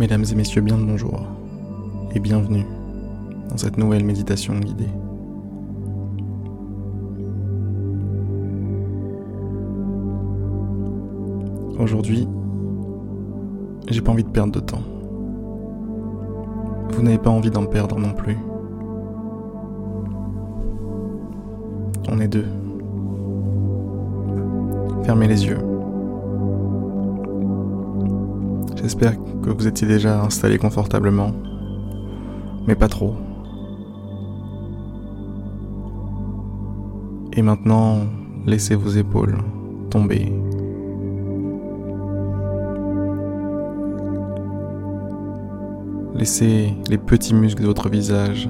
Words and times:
Mesdames 0.00 0.24
et 0.32 0.34
messieurs, 0.34 0.62
bien 0.62 0.78
le 0.78 0.84
bonjour 0.86 1.26
et 2.14 2.20
bienvenue 2.20 2.64
dans 3.50 3.58
cette 3.58 3.76
nouvelle 3.76 4.02
méditation 4.02 4.58
guidée. 4.58 4.88
Aujourd'hui, 11.78 12.26
j'ai 13.90 14.00
pas 14.00 14.12
envie 14.12 14.24
de 14.24 14.30
perdre 14.30 14.52
de 14.54 14.60
temps. 14.60 14.80
Vous 16.94 17.02
n'avez 17.02 17.18
pas 17.18 17.28
envie 17.28 17.50
d'en 17.50 17.66
perdre 17.66 17.98
non 17.98 18.14
plus. 18.14 18.38
On 22.08 22.18
est 22.20 22.28
deux. 22.28 22.46
Fermez 25.04 25.28
les 25.28 25.44
yeux. 25.44 25.69
J'espère 28.82 29.12
que 29.42 29.50
vous 29.50 29.66
étiez 29.66 29.86
déjà 29.86 30.22
installé 30.22 30.56
confortablement, 30.56 31.32
mais 32.66 32.74
pas 32.74 32.88
trop. 32.88 33.14
Et 37.34 37.42
maintenant, 37.42 37.98
laissez 38.46 38.74
vos 38.74 38.88
épaules 38.88 39.36
tomber. 39.90 40.32
Laissez 46.14 46.74
les 46.88 46.98
petits 46.98 47.34
muscles 47.34 47.62
de 47.62 47.66
votre 47.66 47.90
visage 47.90 48.48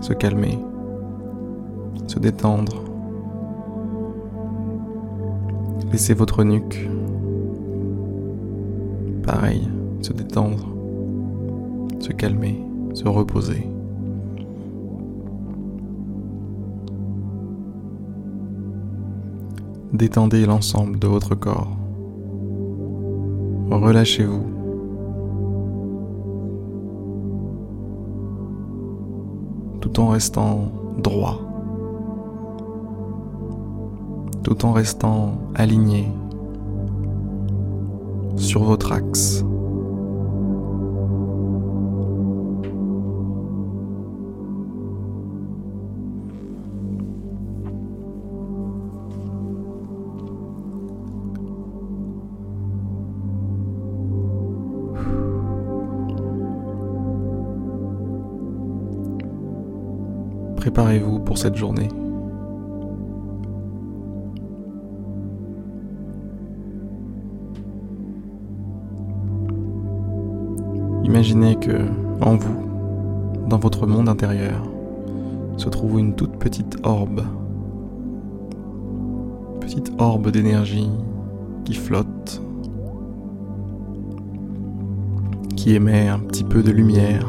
se 0.00 0.14
calmer, 0.14 0.58
se 2.06 2.18
détendre. 2.18 2.82
Laissez 5.92 6.14
votre 6.14 6.44
nuque 6.44 6.88
Se 10.02 10.12
détendre, 10.12 10.66
se 12.00 12.10
calmer, 12.10 12.60
se 12.94 13.06
reposer. 13.06 13.64
Détendez 19.92 20.46
l'ensemble 20.46 20.98
de 20.98 21.06
votre 21.06 21.36
corps. 21.36 21.76
Relâchez-vous. 23.70 24.42
Tout 29.80 30.00
en 30.00 30.08
restant 30.08 30.72
droit. 30.98 31.38
Tout 34.42 34.64
en 34.64 34.72
restant 34.72 35.34
aligné 35.54 36.08
sur 38.40 38.64
votre 38.64 38.92
axe. 38.92 39.44
Préparez-vous 60.56 61.20
pour 61.20 61.38
cette 61.38 61.56
journée. 61.56 61.88
Imaginez 71.20 71.56
que, 71.56 71.84
en 72.22 72.36
vous, 72.36 73.46
dans 73.46 73.58
votre 73.58 73.86
monde 73.86 74.08
intérieur, 74.08 74.62
se 75.58 75.68
trouve 75.68 75.98
une 75.98 76.14
toute 76.14 76.38
petite 76.38 76.78
orbe. 76.82 77.20
Petite 79.60 79.92
orbe 79.98 80.30
d'énergie 80.30 80.88
qui 81.66 81.74
flotte, 81.74 82.40
qui 85.56 85.74
émet 85.74 86.08
un 86.08 86.20
petit 86.20 86.42
peu 86.42 86.62
de 86.62 86.70
lumière, 86.70 87.28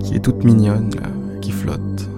qui 0.00 0.16
est 0.16 0.22
toute 0.22 0.44
mignonne, 0.44 0.90
qui 1.40 1.52
flotte, 1.52 2.10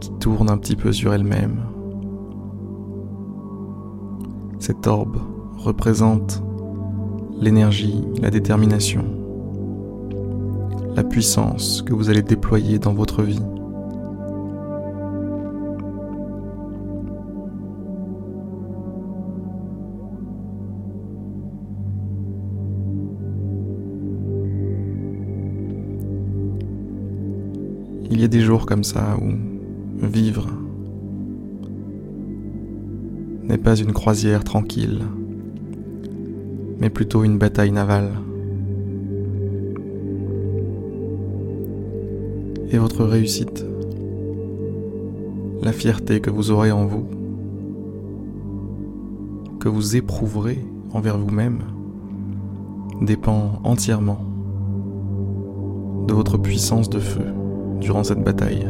qui 0.00 0.10
tourne 0.20 0.48
un 0.48 0.56
petit 0.56 0.76
peu 0.76 0.90
sur 0.90 1.12
elle-même. 1.12 1.60
Cette 4.58 4.86
orbe 4.86 5.18
représente 5.60 6.42
l'énergie, 7.38 8.02
la 8.20 8.30
détermination, 8.30 9.04
la 10.96 11.04
puissance 11.04 11.82
que 11.82 11.92
vous 11.92 12.08
allez 12.08 12.22
déployer 12.22 12.78
dans 12.78 12.94
votre 12.94 13.22
vie. 13.22 13.40
Il 28.10 28.20
y 28.20 28.24
a 28.24 28.28
des 28.28 28.40
jours 28.40 28.66
comme 28.66 28.84
ça 28.84 29.16
où 29.20 30.06
vivre 30.06 30.48
n'est 33.44 33.58
pas 33.58 33.76
une 33.76 33.92
croisière 33.92 34.44
tranquille 34.44 35.00
mais 36.80 36.90
plutôt 36.90 37.22
une 37.24 37.38
bataille 37.38 37.72
navale. 37.72 38.10
Et 42.70 42.78
votre 42.78 43.04
réussite, 43.04 43.66
la 45.62 45.72
fierté 45.72 46.20
que 46.20 46.30
vous 46.30 46.50
aurez 46.50 46.72
en 46.72 46.86
vous, 46.86 47.06
que 49.58 49.68
vous 49.68 49.96
éprouverez 49.96 50.64
envers 50.92 51.18
vous-même, 51.18 51.58
dépend 53.02 53.60
entièrement 53.64 54.24
de 56.06 56.14
votre 56.14 56.38
puissance 56.38 56.88
de 56.88 56.98
feu 56.98 57.26
durant 57.80 58.04
cette 58.04 58.22
bataille. 58.22 58.66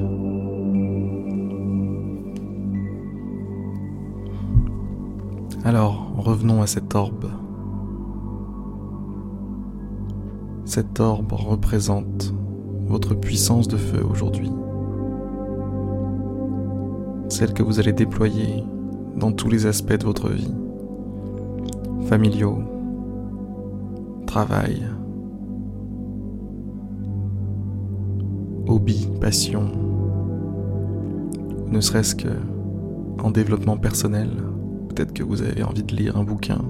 Alors, 5.64 6.12
revenons 6.16 6.62
à 6.62 6.66
cette 6.66 6.94
orbe. 6.94 7.30
Cette 10.64 11.00
orbe 11.00 11.32
représente 11.32 12.34
votre 12.86 13.14
puissance 13.14 13.68
de 13.68 13.76
feu 13.76 14.04
aujourd'hui. 14.04 14.50
Celle 17.28 17.54
que 17.54 17.62
vous 17.62 17.78
allez 17.78 17.92
déployer 17.92 18.64
dans 19.16 19.32
tous 19.32 19.48
les 19.48 19.66
aspects 19.66 19.98
de 19.98 20.04
votre 20.04 20.28
vie. 20.28 20.52
Familiaux, 22.06 22.58
travail, 24.26 24.82
hobby, 28.66 29.08
passion, 29.20 29.70
ne 31.68 31.80
serait-ce 31.80 32.14
que 32.14 32.28
en 33.22 33.30
développement 33.30 33.76
personnel. 33.76 34.30
Peut-être 34.88 35.12
que 35.12 35.22
vous 35.22 35.42
avez 35.42 35.62
envie 35.62 35.84
de 35.84 35.94
lire 35.94 36.16
un 36.16 36.24
bouquin, 36.24 36.62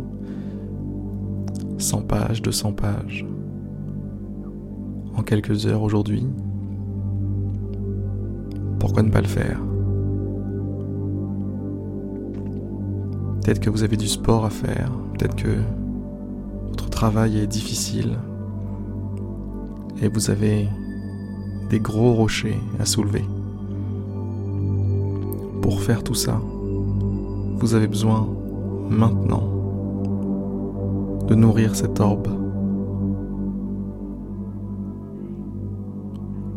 100 1.78 2.02
pages, 2.02 2.42
200 2.42 2.72
pages 2.72 3.26
en 5.16 5.22
quelques 5.22 5.66
heures 5.66 5.82
aujourd'hui, 5.82 6.26
pourquoi 8.78 9.02
ne 9.02 9.10
pas 9.10 9.20
le 9.20 9.26
faire? 9.26 9.60
Peut-être 13.42 13.60
que 13.60 13.70
vous 13.70 13.82
avez 13.82 13.96
du 13.96 14.08
sport 14.08 14.44
à 14.44 14.50
faire, 14.50 14.92
peut-être 15.18 15.36
que 15.36 15.56
votre 16.68 16.90
travail 16.90 17.38
est 17.38 17.46
difficile 17.46 18.18
et 20.02 20.08
vous 20.08 20.30
avez 20.30 20.68
des 21.68 21.80
gros 21.80 22.14
rochers 22.14 22.58
à 22.78 22.84
soulever. 22.84 23.24
Pour 25.62 25.82
faire 25.82 26.02
tout 26.02 26.14
ça, 26.14 26.40
vous 27.58 27.74
avez 27.74 27.86
besoin 27.86 28.28
maintenant 28.88 29.42
de 31.26 31.34
nourrir 31.34 31.76
cette 31.76 32.00
orbe 32.00 32.39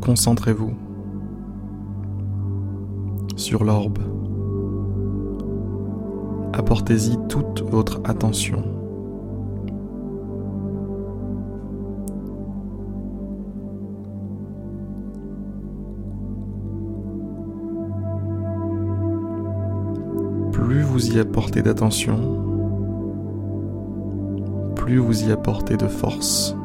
Concentrez-vous 0.03 0.73
sur 3.38 3.63
l'orbe. 3.63 4.00
Apportez-y 6.51 7.17
toute 7.29 7.61
votre 7.61 8.01
attention. 8.03 8.63
Plus 20.51 20.81
vous 20.81 21.15
y 21.15 21.19
apportez 21.19 21.61
d'attention, 21.61 22.17
plus 24.75 24.97
vous 24.97 25.23
y 25.23 25.31
apporter 25.31 25.77
de 25.77 25.88
force. 25.88 26.57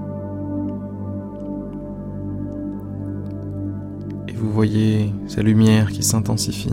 Vous 4.39 4.53
voyez 4.53 5.13
sa 5.27 5.43
lumière 5.43 5.91
qui 5.91 6.03
s'intensifie. 6.03 6.73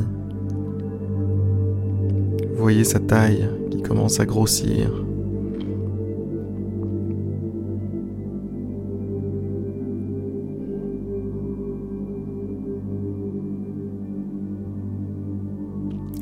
Vous 2.51 2.61
voyez 2.61 2.83
sa 2.83 2.99
taille 2.99 3.49
qui 3.71 3.81
commence 3.81 4.19
à 4.19 4.25
grossir. 4.25 4.91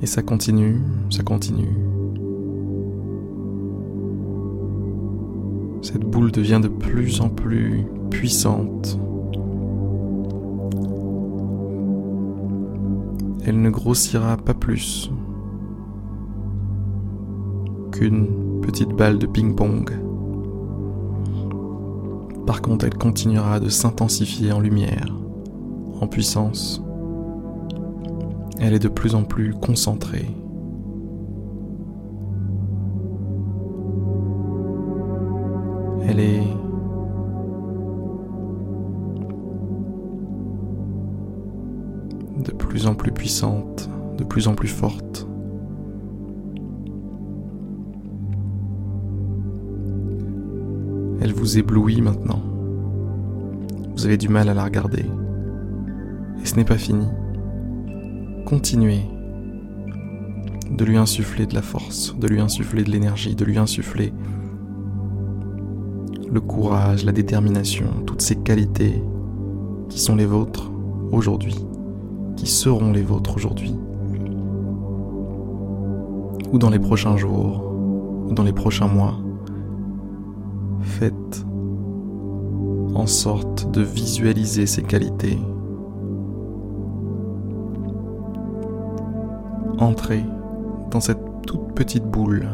Et 0.01 0.05
ça 0.05 0.21
continue, 0.21 0.81
ça 1.09 1.23
continue. 1.23 1.75
Cette 5.81 6.03
boule 6.03 6.31
devient 6.31 6.59
de 6.61 6.69
plus 6.69 7.19
en 7.19 7.29
plus 7.29 7.85
puissante. 8.09 8.97
Elle 13.45 13.61
ne 13.61 13.69
grossira 13.69 14.37
pas 14.37 14.53
plus 14.53 15.11
qu'une 17.91 18.61
petite 18.61 18.89
balle 18.89 19.19
de 19.19 19.27
ping-pong. 19.27 19.91
Par 22.45 22.61
contre, 22.61 22.85
elle 22.85 22.97
continuera 22.97 23.59
de 23.59 23.69
s'intensifier 23.69 24.51
en 24.51 24.59
lumière, 24.59 25.13
en 25.99 26.07
puissance 26.07 26.83
elle 28.65 28.73
est 28.73 28.79
de 28.79 28.87
plus 28.87 29.13
en 29.13 29.23
plus 29.23 29.53
concentrée. 29.53 30.29
Elle 36.07 36.19
est 36.21 36.43
plus 42.73 42.87
en 42.87 42.95
plus 42.95 43.11
puissante, 43.11 43.87
de 44.17 44.23
plus 44.23 44.47
en 44.47 44.55
plus 44.55 44.67
forte. 44.67 45.27
Elle 51.21 51.33
vous 51.33 51.59
éblouit 51.59 52.01
maintenant. 52.01 52.41
Vous 53.95 54.07
avez 54.07 54.17
du 54.17 54.27
mal 54.27 54.49
à 54.49 54.55
la 54.55 54.63
regarder. 54.63 55.05
Et 56.41 56.47
ce 56.47 56.55
n'est 56.55 56.65
pas 56.65 56.79
fini 56.79 57.05
continuer 58.47 59.01
de 60.71 60.83
lui 60.83 60.97
insuffler 60.97 61.45
de 61.45 61.53
la 61.53 61.61
force, 61.61 62.17
de 62.17 62.27
lui 62.27 62.41
insuffler 62.41 62.83
de 62.83 62.89
l'énergie, 62.89 63.35
de 63.35 63.45
lui 63.45 63.59
insuffler 63.59 64.11
le 66.31 66.41
courage, 66.41 67.05
la 67.05 67.11
détermination, 67.11 67.85
toutes 68.07 68.23
ces 68.23 68.37
qualités 68.37 68.99
qui 69.89 69.99
sont 69.99 70.15
les 70.15 70.25
vôtres 70.25 70.71
aujourd'hui, 71.11 71.55
qui 72.35 72.47
seront 72.47 72.91
les 72.91 73.01
vôtres 73.01 73.35
aujourd'hui, 73.35 73.75
ou 76.51 76.57
dans 76.57 76.69
les 76.69 76.79
prochains 76.79 77.17
jours, 77.17 77.63
ou 78.27 78.33
dans 78.33 78.43
les 78.43 78.53
prochains 78.53 78.87
mois. 78.87 79.15
Faites 80.81 81.45
en 82.95 83.07
sorte 83.07 83.71
de 83.71 83.81
visualiser 83.81 84.65
ces 84.65 84.83
qualités 84.83 85.39
entrer 89.79 90.23
dans 90.91 90.99
cette 90.99 91.19
toute 91.45 91.73
petite 91.73 92.05
boule. 92.05 92.47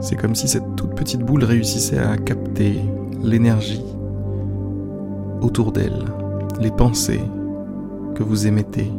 C'est 0.00 0.16
comme 0.16 0.34
si 0.34 0.48
cette 0.48 0.76
toute 0.76 0.94
petite 0.94 1.22
boule 1.22 1.44
réussissait 1.44 1.98
à 1.98 2.16
capter 2.16 2.80
l'énergie 3.22 3.84
autour 5.40 5.72
d'elle, 5.72 6.04
les 6.60 6.70
pensées 6.70 7.22
que 8.14 8.22
vous 8.22 8.46
émettez, 8.46 8.90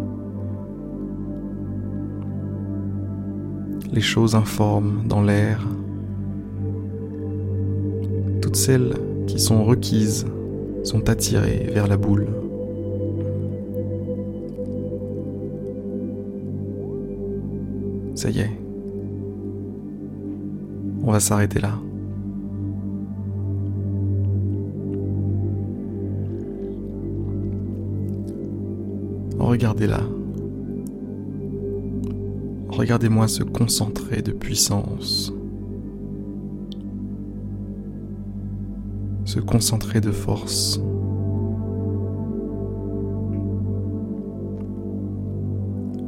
les 3.91 4.01
choses 4.01 4.35
informes 4.35 5.07
dans 5.07 5.21
l'air, 5.21 5.65
toutes 8.41 8.55
celles 8.55 8.93
qui 9.27 9.39
sont 9.39 9.63
requises 9.63 10.25
sont 10.83 11.09
attirées 11.09 11.69
vers 11.73 11.87
la 11.87 11.97
boule. 11.97 12.27
Ça 18.15 18.29
y 18.29 18.39
est. 18.39 18.51
On 21.03 21.11
va 21.11 21.19
s'arrêter 21.19 21.59
là. 21.59 21.73
Regardez-la. 29.45 30.01
Regardez-moi 32.67 33.27
se 33.27 33.43
concentrer 33.43 34.23
de 34.23 34.31
puissance. 34.31 35.31
Se 39.23 39.39
concentrer 39.39 40.01
de 40.01 40.09
force. 40.09 40.81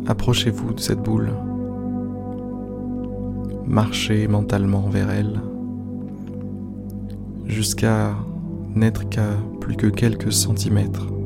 Approchez-vous 0.08 0.74
de 0.74 0.80
cette 0.80 1.04
boule 1.04 1.30
marcher 3.68 4.28
mentalement 4.28 4.90
vers 4.90 5.12
elle, 5.12 5.42
jusqu'à 7.46 8.16
n'être 8.74 9.08
qu'à 9.10 9.30
plus 9.60 9.76
que 9.76 9.86
quelques 9.86 10.34
centimètres. 10.34 11.17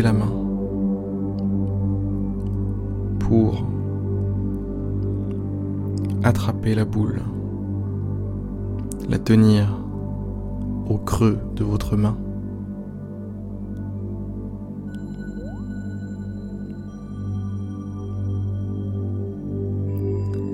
La 0.00 0.14
main 0.14 0.32
pour 3.20 3.66
attraper 6.24 6.74
la 6.74 6.86
boule, 6.86 7.20
la 9.08 9.18
tenir 9.18 9.78
au 10.88 10.96
creux 10.96 11.38
de 11.56 11.62
votre 11.62 11.96
main. 11.96 12.16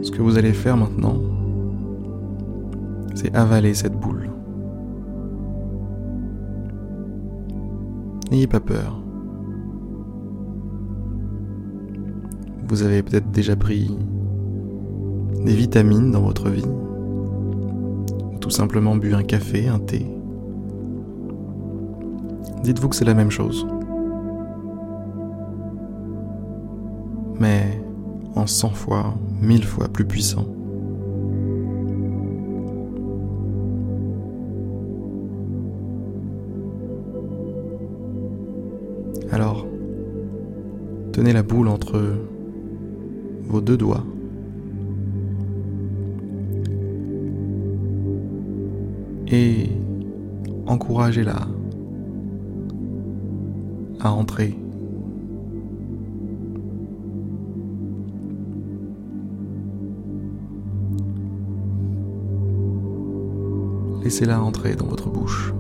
Ce 0.02 0.11
que 0.11 0.21
vous 0.21 0.37
allez 0.37 0.52
faire 0.52 0.76
maintenant, 0.76 1.16
c'est 3.14 3.35
avaler 3.37 3.73
cette 3.73 3.99
boule. 3.99 4.30
N'ayez 8.33 8.49
pas 8.49 8.61
peur. 8.61 9.00
Vous 12.68 12.82
avez 12.82 13.02
peut-être 13.02 13.30
déjà 13.30 13.56
pris 13.56 13.90
des 15.44 15.54
vitamines 15.54 16.10
dans 16.10 16.20
votre 16.20 16.50
vie, 16.50 16.66
ou 16.66 18.38
tout 18.38 18.50
simplement 18.50 18.94
bu 18.94 19.14
un 19.14 19.22
café, 19.22 19.68
un 19.68 19.78
thé. 19.78 20.06
Dites-vous 22.62 22.90
que 22.90 22.96
c'est 22.96 23.06
la 23.06 23.14
même 23.14 23.30
chose. 23.30 23.66
Mais 27.40 27.80
en 28.34 28.46
100 28.46 28.68
fois, 28.70 29.14
1000 29.40 29.64
fois 29.64 29.88
plus 29.88 30.04
puissant. 30.04 30.44
Alors, 39.32 39.66
tenez 41.12 41.32
la 41.32 41.42
boule 41.42 41.68
entre 41.68 42.02
vos 43.49 43.61
deux 43.61 43.76
doigts. 43.76 44.05
Et 49.31 49.69
encouragez-la 50.67 51.49
à 54.00 54.12
entrer. 54.12 54.57
Laissez-la 64.02 64.43
entrer 64.43 64.75
dans 64.75 64.87
votre 64.87 65.11
bouche. 65.11 65.52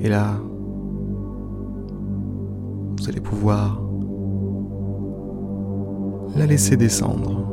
Et 0.00 0.08
là, 0.08 0.40
vous 2.96 3.08
allez 3.08 3.20
pouvoir 3.20 3.81
la 6.34 6.46
laisser 6.46 6.76
descendre. 6.76 7.46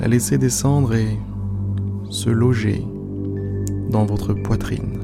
La 0.00 0.08
laisser 0.08 0.36
descendre 0.36 0.94
et 0.94 1.18
se 2.10 2.28
loger 2.28 2.84
dans 3.90 4.04
votre 4.04 4.34
poitrine. 4.34 4.98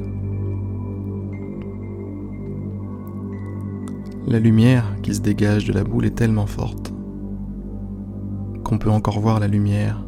La 4.26 4.38
lumière 4.38 4.96
qui 5.02 5.14
se 5.14 5.20
dégage 5.20 5.64
de 5.64 5.72
la 5.72 5.84
boule 5.84 6.04
est 6.04 6.14
tellement 6.14 6.46
forte 6.46 6.92
qu'on 8.64 8.76
peut 8.76 8.90
encore 8.90 9.18
voir 9.20 9.40
la 9.40 9.48
lumière 9.48 10.04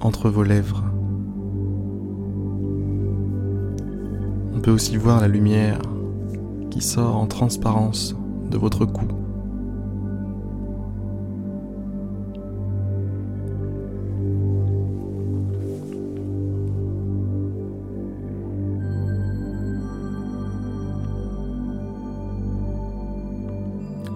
entre 0.00 0.28
vos 0.28 0.42
lèvres. 0.42 0.82
On 4.52 4.60
peut 4.60 4.72
aussi 4.72 4.96
voir 4.96 5.20
la 5.20 5.28
lumière 5.28 5.80
qui 6.70 6.80
sort 6.80 7.16
en 7.16 7.26
transparence 7.26 8.16
de 8.50 8.58
votre 8.58 8.84
cou. 8.84 9.06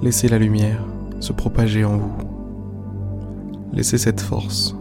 Laissez 0.08 0.28
la 0.28 0.38
lumière 0.38 0.82
se 1.20 1.34
propager 1.34 1.84
en 1.84 1.98
vous. 1.98 2.14
Laissez 3.74 3.98
cette 3.98 4.22
force 4.22 4.74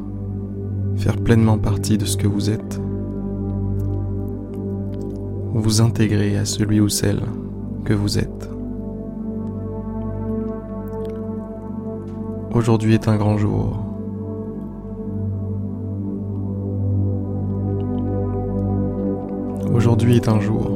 faire 0.95 1.17
pleinement 1.17 1.57
partie 1.57 1.97
de 1.97 2.05
ce 2.05 2.15
que 2.15 2.27
vous 2.27 2.49
êtes. 2.49 2.79
Vous 5.53 5.81
intégrer 5.81 6.37
à 6.37 6.45
celui 6.45 6.79
ou 6.79 6.87
celle 6.87 7.19
que 7.83 7.93
vous 7.93 8.17
êtes. 8.17 8.49
Aujourd'hui 12.53 12.93
est 12.93 13.09
un 13.09 13.17
grand 13.17 13.37
jour. 13.37 13.83
Aujourd'hui 19.73 20.15
est 20.15 20.29
un 20.29 20.39
jour 20.39 20.71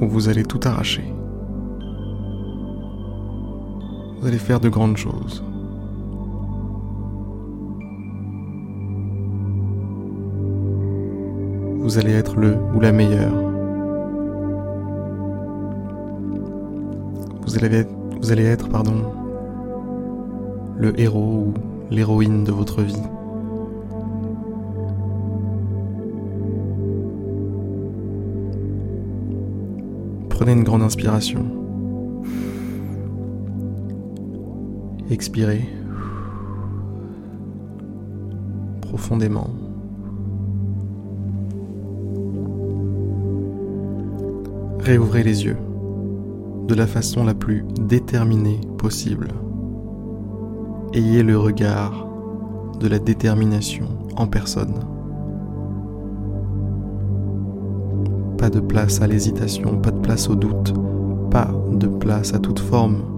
où 0.00 0.08
vous 0.08 0.28
allez 0.28 0.42
tout 0.42 0.58
arracher. 0.64 1.15
Vous 4.26 4.32
allez 4.32 4.40
faire 4.40 4.58
de 4.58 4.68
grandes 4.68 4.96
choses. 4.96 5.44
Vous 11.78 11.96
allez 11.96 12.10
être 12.10 12.34
le 12.34 12.56
ou 12.74 12.80
la 12.80 12.90
meilleure. 12.90 13.32
Vous 17.42 17.56
allez 17.56 17.76
être, 17.76 17.92
vous 18.20 18.32
allez 18.32 18.46
être 18.46 18.68
pardon, 18.68 19.04
le 20.76 21.00
héros 21.00 21.46
ou 21.46 21.54
l'héroïne 21.94 22.42
de 22.42 22.50
votre 22.50 22.82
vie. 22.82 22.96
Prenez 30.30 30.50
une 30.50 30.64
grande 30.64 30.82
inspiration. 30.82 31.65
Expirez 35.08 35.68
profondément. 38.80 39.50
Réouvrez 44.80 45.22
les 45.22 45.44
yeux 45.44 45.58
de 46.66 46.74
la 46.74 46.88
façon 46.88 47.24
la 47.24 47.34
plus 47.34 47.64
déterminée 47.80 48.60
possible. 48.78 49.28
Ayez 50.92 51.22
le 51.22 51.38
regard 51.38 52.08
de 52.80 52.88
la 52.88 52.98
détermination 52.98 53.86
en 54.16 54.26
personne. 54.26 54.74
Pas 58.38 58.50
de 58.50 58.58
place 58.58 59.00
à 59.00 59.06
l'hésitation, 59.06 59.78
pas 59.78 59.92
de 59.92 60.00
place 60.00 60.28
au 60.28 60.34
doute, 60.34 60.74
pas 61.30 61.50
de 61.70 61.86
place 61.86 62.34
à 62.34 62.40
toute 62.40 62.58
forme 62.58 63.15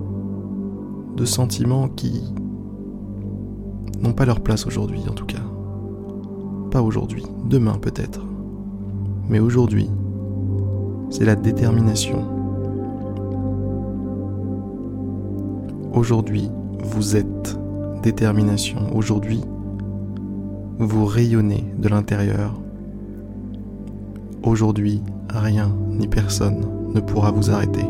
de 1.19 1.25
sentiments 1.25 1.89
qui 1.89 2.23
n'ont 4.01 4.13
pas 4.13 4.25
leur 4.25 4.41
place 4.41 4.67
aujourd'hui 4.67 5.01
en 5.11 5.13
tout 5.13 5.27
cas. 5.27 5.43
Pas 6.71 6.81
aujourd'hui, 6.81 7.25
demain 7.45 7.77
peut-être. 7.81 8.25
Mais 9.29 9.41
aujourd'hui, 9.41 9.91
c'est 11.11 11.25
la 11.25 11.35
détermination. 11.35 12.25
Aujourd'hui, 15.93 16.51
vous 16.85 17.17
êtes 17.17 17.59
détermination. 18.03 18.79
Aujourd'hui, 18.95 19.41
vous 20.79 21.05
rayonnez 21.05 21.65
de 21.79 21.89
l'intérieur. 21.89 22.55
Aujourd'hui, 24.45 25.03
rien 25.29 25.75
ni 25.89 26.07
personne 26.07 26.65
ne 26.95 27.01
pourra 27.01 27.33
vous 27.33 27.51
arrêter. 27.51 27.85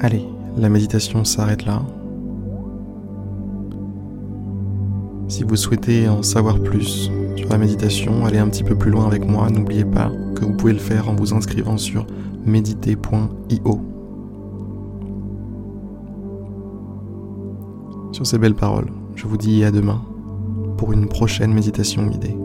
Allez, 0.00 0.24
la 0.56 0.68
méditation 0.68 1.24
s'arrête 1.24 1.66
là. 1.66 1.82
Si 5.26 5.42
vous 5.42 5.56
souhaitez 5.56 6.08
en 6.08 6.22
savoir 6.22 6.60
plus 6.60 7.10
sur 7.34 7.48
la 7.48 7.58
méditation, 7.58 8.24
allez 8.24 8.38
un 8.38 8.48
petit 8.48 8.62
peu 8.62 8.76
plus 8.76 8.92
loin 8.92 9.06
avec 9.06 9.26
moi. 9.26 9.50
N'oubliez 9.50 9.84
pas 9.84 10.12
que 10.36 10.44
vous 10.44 10.52
pouvez 10.52 10.72
le 10.72 10.78
faire 10.78 11.08
en 11.08 11.16
vous 11.16 11.34
inscrivant 11.34 11.76
sur 11.76 12.06
méditer.io. 12.46 13.80
Sur 18.12 18.26
ces 18.26 18.38
belles 18.38 18.54
paroles, 18.54 18.90
je 19.16 19.26
vous 19.26 19.36
dis 19.36 19.64
à 19.64 19.72
demain 19.72 20.00
pour 20.76 20.92
une 20.92 21.08
prochaine 21.08 21.52
méditation 21.52 22.06
guidée. 22.06 22.36